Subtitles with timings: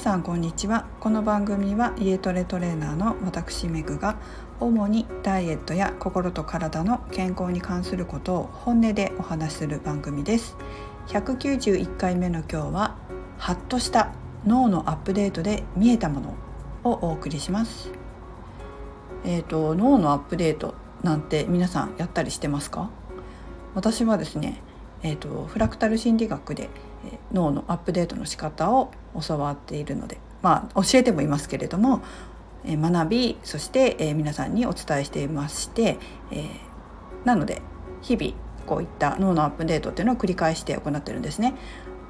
[0.00, 0.86] さんこんにちは。
[0.98, 4.16] この番組は家トレトレーナーの私メグが
[4.58, 10.56] 主にダイエットや心と体の健康に関することを本音でお話しする番組です。
[11.08, 12.96] 191回目の今日は
[13.36, 14.14] ハッとした
[14.46, 16.34] 脳のアップデートで見えたもの
[16.82, 17.92] をお送りします。
[19.26, 22.88] えっ、ー、と脳のアップデートなんて皆さんやったりしてますか？
[23.74, 24.62] 私はですね
[25.02, 26.68] えーと、フラクタル心理学で、
[27.32, 28.90] 脳のアップデートの仕方を
[29.26, 32.02] 教わっているのでまあ教えてもいますけれども、
[32.64, 35.98] 学びそして、皆さんにお伝えしていまして、
[37.24, 37.62] なので
[38.02, 38.32] 日々
[38.66, 41.54] こういった脳のアップデートっていうのを繰り返して行ってるんですね。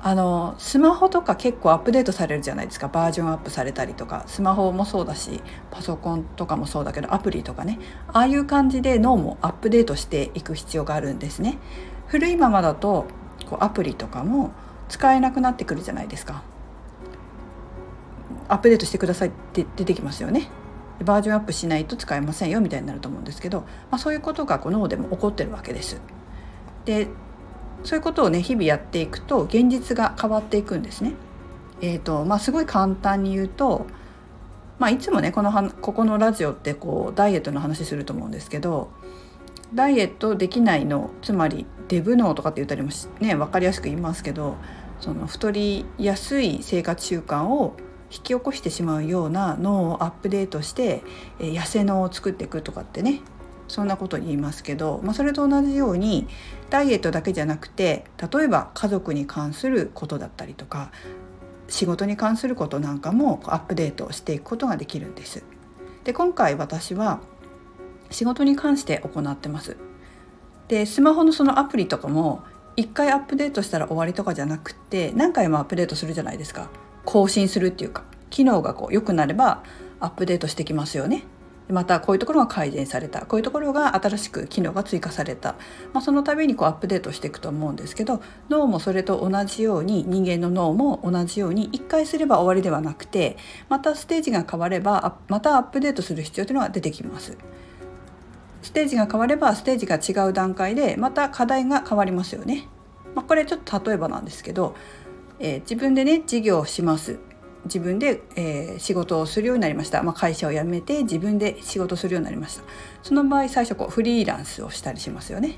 [0.03, 7.79] あのスマホとか結構アップデートされるじゃないですかバージョンアップされたりとかスマホもそうだしパソコンとかもそうだけどアプリとかね
[8.09, 11.59] ああいう感じで脳もアップデートしていく必要があるんですね。
[12.07, 13.09] 古いままだと
[13.47, 14.53] こうアプリとかも
[14.91, 16.43] 使えなくなってくるじゃないですか
[18.49, 20.51] アップデートしてくださいって出てきますよね
[21.05, 26.01] バージョンアップしないと使えませんよみたいになると思うんですけど、まあ、そういうことがこの脳でも起こってるわけです。
[26.85, 27.07] で
[27.85, 31.15] そういうことをね日々やっていくと現実が変わっていくんですね。
[31.81, 33.87] えーとまあ、すごい簡単に言うと、
[34.79, 38.91] まあ、いつもねこのはここのラジオってこうダイエットの話すると思うんですけど
[39.75, 42.91] ダイエットできないのつまりデブ脳とかって言ったりも
[43.21, 44.57] ね分かりやすく言いますけど
[45.01, 47.77] その太りやすい生活習慣を
[48.11, 51.05] 引き起こしてしまうような脳をアップデートして、
[51.39, 53.21] え痩せ脳を作っていくとかってね
[53.69, 56.27] そんなこと言いますけど、まあ、それと同じように
[56.71, 60.91] ダイエットだけじゃなくて例えば家族に関することだったりとか
[61.69, 65.45] 仕事に関することなんかもアップデートしていくことができるんです。
[66.03, 67.21] で今回私は
[68.11, 69.77] 仕事に関して行ってます。
[70.69, 72.43] でスマホのそのアプリとかも
[72.77, 76.71] 1回アップデートしたら終わりとかじゃなくて何回もアップデートするじゃないですか
[77.05, 79.65] 更新するっていうか機能がこう良くなれば
[79.99, 81.25] アップデートしてきますよね。
[81.69, 85.55] またこういうところが改善されたこういうところが新しく機能が追加された、
[85.93, 93.37] まあ、その度にこうアップデートしていくと思うんですけど脳もそれと同じように人間の脳も同じように1回すれば終わりではなくて
[93.69, 97.39] またステージが変わればまたアップデートする必要というのが出てきます。
[98.63, 102.69] ステージが変わればステージが違う段階でまた課題が変わりますよね。
[103.15, 104.75] まあ、これちょっと例えばなんですけど、
[105.39, 107.19] えー、自分でね事業をします。
[107.65, 112.63] 自分で、えー、仕事をするようになりました、まあ、会社を辞めて自分で仕事するようになりました。
[113.03, 115.57] その場合最初こうフリーランスをしたりしますよね。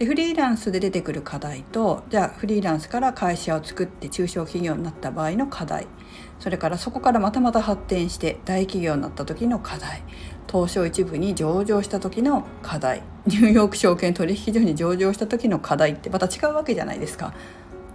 [0.00, 5.86] でフリーランスで出てくる課題とじゃあフリーランスから会社を作って中小企業になった場合の課題。
[6.38, 10.02] それからそこからまたまた発展して大企業になった時の課題。
[10.50, 13.02] 東証一部に上場した時の課題。
[13.26, 17.34] ニューヨーク証券取引所に上場した時の課題ってまた違うわけじゃないですか。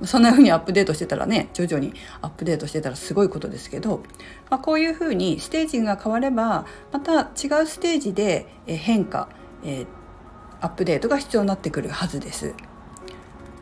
[0.03, 4.03] そんな風にアップデートしてたらね徐々にアップデートしてたらすごいことですけど、
[4.51, 9.27] まあ、こういう風にステージが変わればまた違うステージで変化、
[9.63, 9.87] えー、
[10.61, 12.53] アップデートが必要になってくるはずです。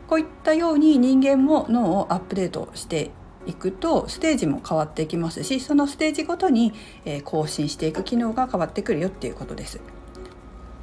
[0.06, 3.10] こういったように人間も脳をアップデートして
[3.46, 6.72] いくとステージも変わっていきますしそのステージごとに、
[7.04, 9.80] え更新していく機能が変わってくるよっていうことです。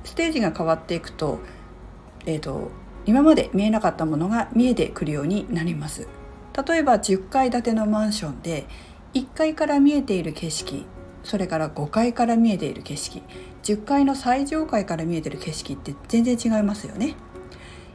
[0.03, 1.39] ステージが変わっていくと,、
[2.25, 2.71] えーと、
[3.05, 6.07] 今まで見えなかったものが見えてくるようになります。
[6.67, 8.65] 例えば10階建てのマンションで
[9.13, 10.85] 1階から見えている景色
[11.23, 13.21] それから5階から見えている景色
[13.63, 17.15] 10階の最上階から見えてる景色って全然違いますよね。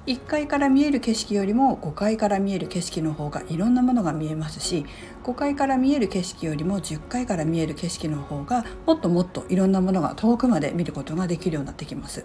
[0.06, 4.87] 1階から見える景色よりも5階から見える景色の方がいろんなものが見えますし
[5.25, 12.25] 5階から見える景色よりも10階から見える景色の方がもっともっといろんなものが遠くまで見ることができるようになってきます。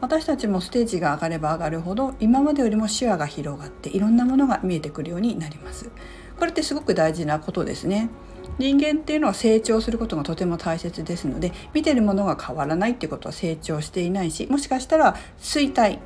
[0.00, 5.90] 私たちもステージが上がれば上がるほど今までよりも視野が広がっていろんなものが見えてくるようになります
[6.38, 8.10] これってすごく大事なことですね
[8.58, 15.98] 人間っていうのは成長することがとても大切ですので見てるものが変わらないっていうことは成長していないしもしかしたら衰退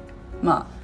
[0.43, 0.79] まあ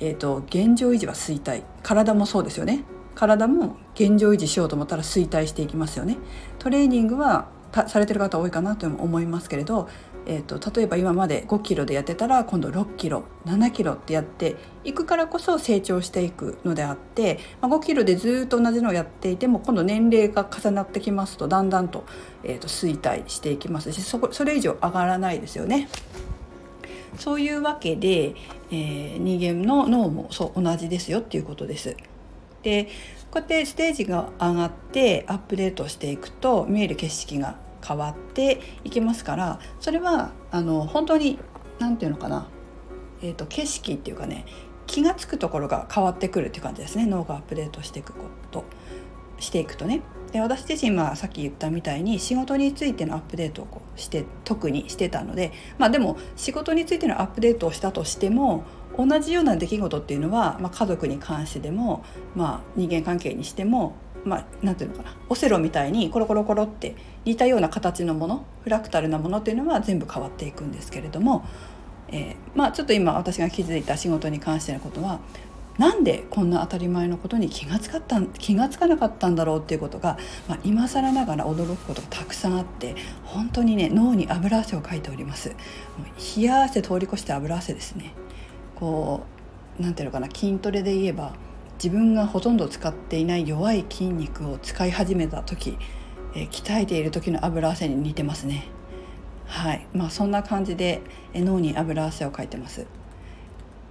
[0.00, 2.84] えーと、現状維持は衰退体もそうですよね。
[3.14, 6.18] 体も現状維持しようと思ったら衰退していきますよね。
[6.58, 7.48] トレーニングは
[7.86, 9.88] されてる方多いかなと思いますけれど、
[10.26, 22.04] えーと、例えば今まで5キロでやってたら今度6キロ7キロってやっていくからこそ成長していくのであって、まあ、5キロでずっと同じのをやっていても今度年齢が重なってきますとだんだんと,、
[22.42, 25.88] えーと衰退していきますしそこそれ以上上がらないですよね。
[27.18, 28.34] そういうわけで、
[28.70, 31.96] えー、人間の脳もそう同じですよっていうことです。
[32.62, 32.88] で
[33.30, 37.56] こうやってステージが上がってアップデートしていくと見える景色が
[37.86, 41.38] 変わっていきますからそれはあの本当に
[41.78, 42.48] 何て言うのかな、
[43.22, 44.46] えーと、景色っていうかね
[44.86, 48.64] 気が付くところが変わってくるっていう感じですね脳がアップデートしていくこと。
[49.38, 50.02] していくとね
[50.32, 58.64] で私自身はさっき言ったみたいに仕事についてのアップデートをこうして特にしてたのでまあでも仕事についてのアップデートをしたとしても
[58.96, 62.04] 同じような出来事っていうのは、まあ、家族に関してでも、
[62.34, 65.16] まあ、人間関係にしてもまあ、なんていうのかな。
[65.28, 71.44] オセロみたいにコロコロコロって似たような形のものフラクタルなものっていうのは全部変わっていくんですけれども、
[72.08, 75.20] えー、まあ、ちょっと今私が気づいた仕事に関してのことは
[75.78, 80.18] なんでこんな当たり前のことに気がつかった気がつかなかったんだろうっていうことが、
[80.48, 82.94] まあ、今更ながら驚くことがたくさんあって
[83.24, 85.56] 本当にね脳に油汗をかいております。
[86.36, 88.14] 冷や汗通り越して油汗ですね。
[88.76, 89.24] こ
[89.80, 91.34] うなんていうのかな筋トレで言えば
[91.84, 95.76] 自分がほとんど使っていない弱い筋肉を使い始めた時、
[96.34, 98.68] えー、鍛えている時の油汗に似てますね。
[99.44, 99.86] はい。
[99.92, 101.02] まあそんな感じで
[101.34, 102.86] 脳に油汗をかいてます。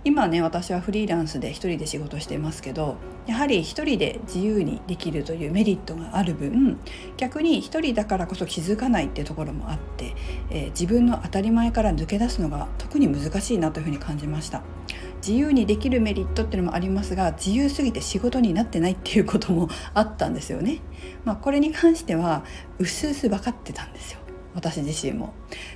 [0.06, 6.78] 今ね私はフリーランスで一人で仕事してますけどやはり一人で自由にできるというメリットがある分
[7.16, 10.14] 逆に一人だからこそ気づかないっていうところもあって、
[10.50, 14.62] えー、自分の当たり前から抜け出すのが特に難しいなというふうに感じました。
[15.26, 20.82] 自由にできるメリットっていうのもありますが自由すぎて仕事になってないっていうこともあったんですよね、
[21.24, 22.44] まあ、これに関しては
[22.78, 24.20] うすうす分かってたんですよ。
[24.54, 25.34] 私自身も。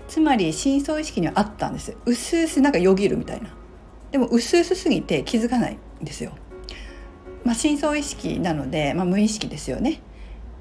[0.10, 1.96] つまり深層意識にはあったんです。
[2.06, 3.50] うすうすなんかよぎるみたいな。
[4.12, 6.32] でも薄々すぎて気づかないんですよ。
[7.44, 10.02] まあ、深層意識なので、まあ、無意識ですよね。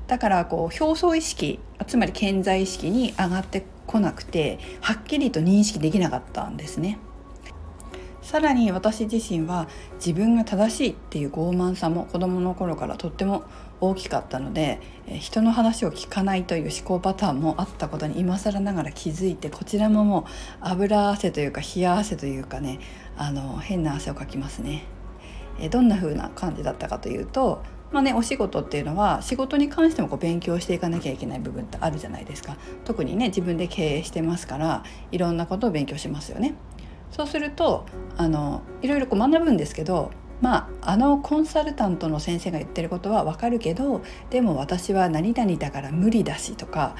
[0.06, 6.98] だからこう表層意識つまり潜在意識に上がってこなくてはっきりと認識できなかったんですね。
[8.22, 9.69] さらに私自身は
[10.04, 13.44] 自分が正しいっていう傲慢さも子どもの頃からとっても
[13.81, 20.25] 大きかったので人の話を聞かないという思考パターンもあったことに今更ながら気づいてこちらももう
[20.61, 22.81] 油汗というか冷や汗というかね
[23.17, 24.84] あの変な汗をかきますね。
[25.70, 27.62] どんな風な感じだったかというと
[27.93, 36.55] まあね、お仕事っていうのは仕事に関してもこう勉強していかなきゃいけない部分ってあるじゃないですか特にね自分で経営してますからいろんなことを勉強しますよね
[37.11, 37.87] そうすると
[38.17, 40.11] あのいろいろこう学ぶんですけど
[40.41, 46.94] まあ、あのコンサルタントの先生が言ってることは分かるけどでも私は何々だから無理だしとか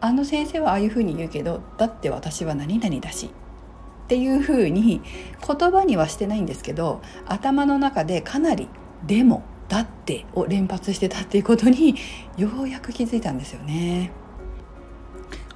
[0.00, 5.00] あの先生はああいうふうに言うけどだって私は何々だしっていうふうに
[5.46, 8.68] 言葉にはしてないんですけど頭の中でかなり
[9.06, 11.94] 「でも」「だって」を連発してたっていうことに
[12.36, 14.10] ようやく気づいたんですよね。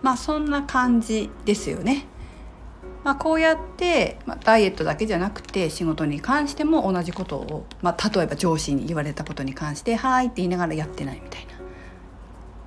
[0.00, 2.06] まあそんな感じですよね。
[3.06, 11.52] まあ、こうやって、まあ、ダイエットだけじゃなくて仕事に関しても同じことを、まあ、例えば上司に言われたことに関して「はい」って言いながらやってないみたいな。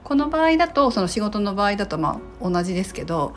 [0.05, 3.35] この場合だとその仕事の場合だとまあ同じですけど、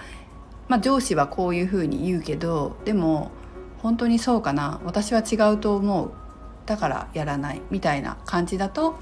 [0.69, 3.33] まあ、上司はこういうふうに言うけどでも
[3.79, 6.13] 本当にそうかな私は違うと思う
[6.67, 8.95] だからやらないみたいな感じだと、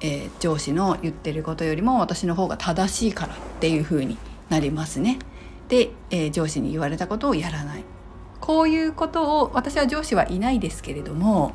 [0.00, 4.16] えー、上司の言ってることよりも私の方が正しいからっていうふうに
[4.48, 5.18] なりますね。
[5.70, 7.84] で、えー、上司に言われたことをやらない。
[8.40, 11.54] こういうことを私は上司はいないですけれども、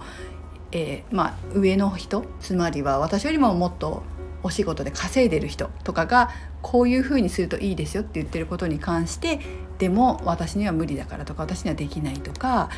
[0.72, 4.04] えー、まあ、上の人つまりは私よりももっと
[4.44, 6.30] お仕事で稼いでる人とかが
[6.62, 9.40] こういうふうにするといいですよって言ってることに関して
[9.80, 12.70] でも私には無理だからとか私にはできないとか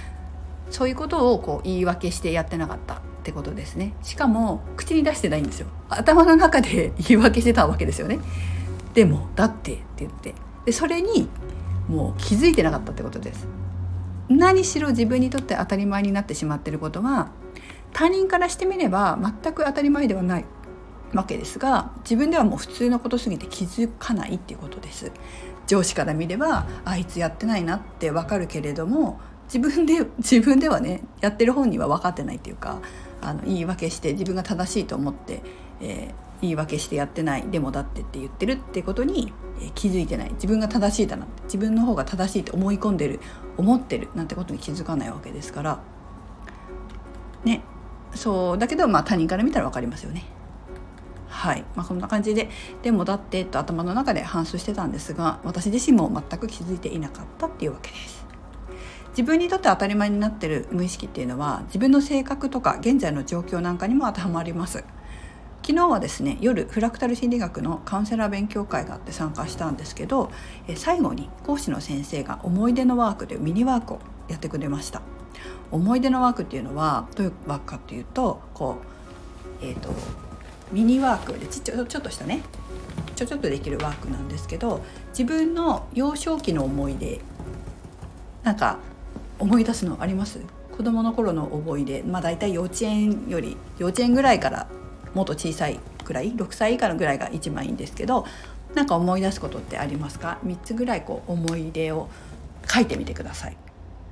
[0.69, 3.93] そういうことをこう言い訳してやってなかったってことですね。
[4.03, 5.67] しかも口に出してないんですよ。
[5.89, 8.19] 頭の中で言い訳してたわけですよね。
[8.93, 10.33] でもだってって言って。
[10.67, 11.29] でそれに
[11.87, 13.47] もう気づいてなかったってことです。
[14.27, 17.29] 何しろ自分にとって当たり前になってしまっていることは
[17.93, 20.45] 他人からしてみれば全く当たり前ではない
[21.13, 25.13] わけですが自分ではもう普通のことすぎて気づかないっていうことです。
[25.67, 32.81] 上司から見ればあいつやってないなってわかるけれども自分で自分ではねやってる本人は分かってないっていうか
[33.21, 35.41] あの言い訳して自分が正しいと思って、
[35.79, 39.33] えー、言い訳してやってないでもだってって言ってるってことに
[39.73, 43.19] 気づいてない自分が正しいだな自分の方が正しいって思い込んでる
[43.57, 45.79] 思ってるなんてことに気づかないわけですから
[47.43, 47.63] ね
[48.13, 50.25] そうだけどまあ他人から見たら分かりますよね。
[51.27, 52.49] はいまあ、こんな感じで
[52.81, 58.25] でもだってと頭の中で反芻してたんですが私自身も全く気づいていなかったっていうわけです。
[59.09, 64.83] 自分にとって当たり前になってる無意識っていうのは自分の性格とか現在の状況なんかにも当てはまります。
[65.67, 70.31] 昨日はですね夜フラクタル心理学のカウンセラー勉強会があって参加したんですけど
[70.77, 75.01] 最後に講師の先生が思い出のワークでミニワークをやってくれました。
[75.69, 78.77] 思い出のワークっていうのはどういうワークかっていうとこ
[79.61, 79.89] うえっ、ー、と
[80.71, 82.43] ミニワークでちちょちょっとしたね
[83.17, 87.19] ちょちょっとできるワークなんですけど自分の幼少期の思い出
[88.43, 88.79] なんか
[89.37, 90.39] 思い出すのあります？
[90.77, 94.69] 子供の頃の思い出まあ大体幼稚園より幼稚園ぐらいから
[95.13, 98.25] もっと小さいくらい6歳以下のぐらいが一番いいんですけど
[98.75, 102.09] なんか思い出すことってありますか？3つぐらいこう思い出を
[102.67, 103.57] 書いてみてください。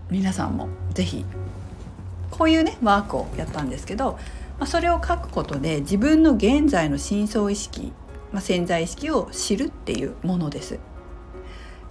[0.09, 1.25] 皆さんも是非
[2.31, 4.13] こういうねワークをやったんですけど、
[4.59, 7.91] まあ、それを書くことで自分の現在の深層意識、
[8.31, 10.79] まあ、潜在意識を知るっていうものです。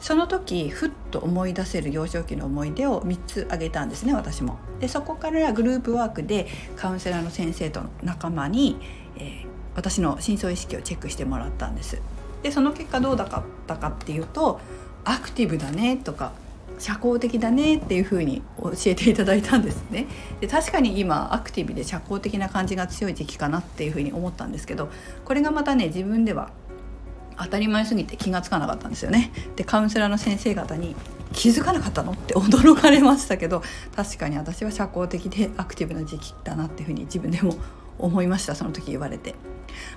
[0.00, 4.58] その時ふっと思い出せる幼少期の思い出を3つ挙げたんですね私も。
[4.80, 6.46] でそこからグループワークで
[6.76, 8.78] カウンセラーの先生と仲間に、
[9.16, 9.46] えー、
[9.76, 12.00] 私の深層意識をチェックしてもらったんです。
[12.42, 14.60] でその結果どうだったかっていうと
[15.04, 16.32] アクティブだねとか
[16.78, 20.06] 社交的だねっていう風に教えていただいたんですね。
[20.40, 24.90] で確かに今アクティブで社交的な感じが強い時期かなっていう風に思ったんですけど
[25.24, 26.50] これがまたね自分では
[27.38, 29.32] 当たり前すぎて気が付かなかったんですよね。
[29.56, 30.94] でカウンセラーの先生方に
[31.32, 32.12] 気づかなかったの？
[32.12, 33.62] って 驚かれましたけど
[33.94, 37.56] 確かに私は社交的でアクティブな時期だなっていうふうに自分でも
[37.98, 39.34] 思いましたその時言われて、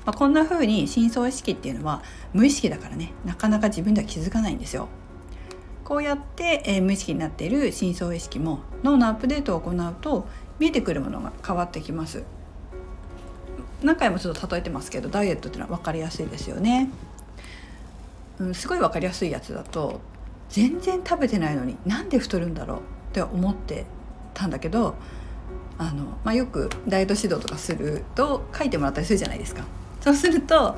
[0.06, 2.02] まあ、こんな風に深層意識っていうのは
[2.34, 3.14] 無意識だからね。
[3.26, 4.88] なかなか自分では気づかないんですよ。
[5.84, 10.28] こうやって、えー、無意識になっている深層意識も脳のアップデートを行うと
[10.60, 12.24] 見えてくるものが変わってきます。
[13.84, 16.90] 何回もちょっと例えてますけどダイエットっていうのは分かりやすいですよね。
[18.40, 20.00] うん、すごい分かりやすいやつだと
[20.50, 22.78] 全然食べてないのになんで太るんだろう？
[22.78, 22.82] っ
[23.14, 23.86] て思って
[24.34, 24.96] たんだけど
[25.78, 29.64] あの、まあ、よくダイエット指導とかすると書いてもらったりするじゃないですか。
[30.02, 30.78] そうすると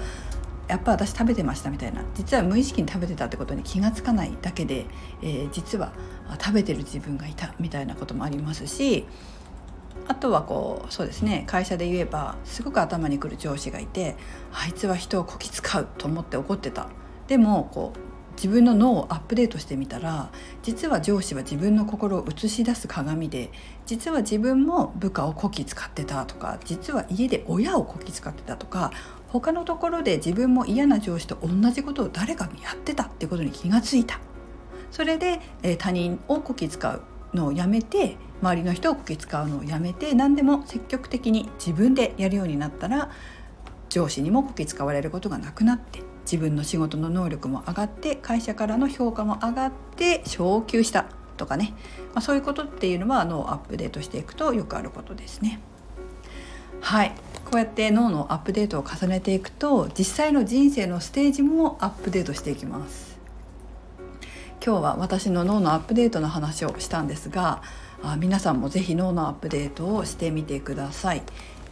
[0.67, 2.03] やっぱ私食べてましたみたいな。
[2.15, 4.85] 実は無意識に食べてたってことに気が付かないだけで、
[5.21, 5.93] えー、実は
[6.39, 9.05] 食べてる自分がいたみたいなこともありますし
[10.07, 14.15] あとはこうそうですね会社で言えばすごく頭にくる上司がいて
[14.53, 16.87] あいつは人をこき使うと思って怒ってた。
[17.29, 17.99] でもこう
[18.35, 20.31] 自分の脳をアップデートしてみたら
[20.63, 23.51] 実は上司は自分の心を映し出す鏡で
[23.85, 28.91] 実は自分も部下をこき使ってたとか実は家で親をこき使ってたとか
[29.27, 34.19] 他のところで自分も嫌な上司と同じことを誰かがやってたってことに気がついた。
[34.89, 37.03] それで、えー、他人をこき使う
[37.35, 43.11] のをやめて周りの人をこき使うのをやめて何でも積極的に自分でやるようになったら
[43.89, 46.08] 上司にもこき使われることがなくなって。
[46.29, 51.07] 自分の仕事の能力も上がって会社からの評価も上がって昇給した
[51.37, 51.73] とかね、
[52.13, 55.59] まあ、そういうことっていうのは脳をアップデートしていくとよくあることですね。
[56.81, 57.15] はい。
[57.45, 63.17] こうやって脳のアップデートを重ねていくと実際の人生のステージもアップデートしていきます。
[64.63, 67.63] 今日は私の脳のアップデートの話をしたんですが
[68.03, 71.23] あ皆さんも是非脳のアップデートをしてみてください。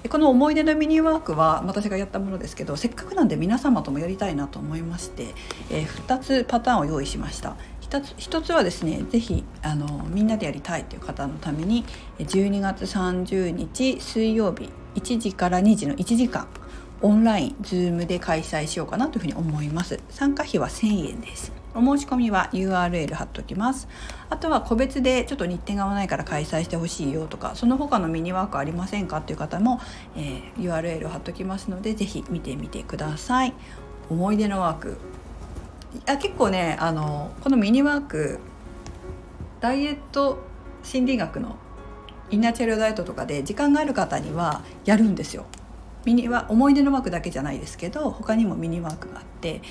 [0.10, 5.34] この思い出のミニワークは私がやったものですけどせっかくなんで皆様ともやりたいなと思いまして、
[5.70, 7.56] えー、2つパターンを用意しました。
[7.82, 9.44] 1つ ,1 つはですね是非
[10.10, 11.86] みんなでやりたいという方のために
[12.20, 16.48] 12月30日水曜日1時から2時の1時間
[17.02, 20.00] オンライン Zoom で開催しようかなというふうに思います。
[20.10, 21.52] 参加費は1000円です。
[21.78, 23.88] お申し込みは URL 貼っておきます。
[24.30, 29.80] あとは個別でちょっと日程が合わないから開催してほしいよとかその他のミニワークありませんかっていう方も、
[30.16, 33.54] えー、URL 貼っておきますので是非見てみてください。
[34.10, 34.98] 思い出のワーク。
[36.08, 38.40] あ結構ねあのこのミニワーク
[39.62, 40.40] ダイエット
[40.84, 41.58] 心理学の
[42.30, 45.46] インナーチャルダイエットとかで時間がある方にはやるんですよ。
[46.06, 49.62] ミニは思い出のワークだけじゃないですけど他にもミニワークがあって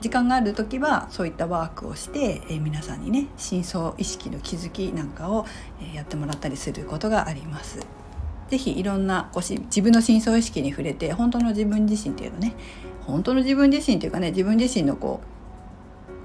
[0.00, 5.46] 時間がある時はそういったワークをして、えー、皆さんにね深層意識の気づきなんかを、
[5.80, 7.86] えー、やってもらったりすることがあります。
[8.48, 12.54] ぜひいろんなこう自分の深層意識に触れて本当の自分自身っていうのね
[13.04, 15.36] 本当の自分自身っていうかね自分自身のこう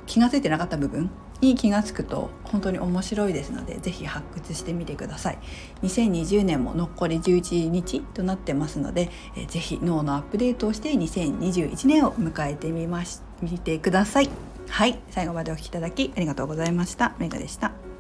[0.06, 1.10] 気が付いてなかった部分
[1.42, 5.40] に気が付くと本当に面白いですのでぜひ発掘してみてください
[5.82, 14.30] 2020年も残り11日となってますので、えー、ぜひ脳のアップデートをして2021年を迎えてみまし見てください。
[14.70, 15.00] はい。
[15.10, 17.14] 最後までお聴きいただきありがとうございました。
[17.20, 17.91] メガでした。